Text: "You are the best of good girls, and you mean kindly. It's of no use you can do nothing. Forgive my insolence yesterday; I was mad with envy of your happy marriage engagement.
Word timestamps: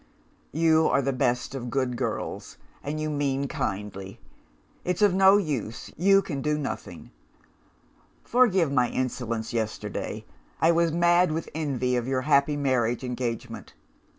"You 0.51 0.87
are 0.87 1.03
the 1.03 1.13
best 1.13 1.53
of 1.53 1.69
good 1.69 1.95
girls, 1.95 2.57
and 2.81 2.99
you 2.99 3.07
mean 3.07 3.47
kindly. 3.47 4.19
It's 4.83 5.03
of 5.03 5.13
no 5.13 5.37
use 5.37 5.91
you 5.95 6.23
can 6.23 6.41
do 6.41 6.57
nothing. 6.57 7.11
Forgive 8.23 8.71
my 8.71 8.89
insolence 8.89 9.53
yesterday; 9.53 10.25
I 10.59 10.71
was 10.71 10.91
mad 10.91 11.31
with 11.31 11.51
envy 11.53 11.95
of 11.95 12.07
your 12.07 12.21
happy 12.21 12.57
marriage 12.57 13.03
engagement. 13.03 13.75